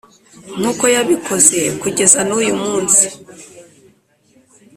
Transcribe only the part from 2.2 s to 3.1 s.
n’uyu munsi.“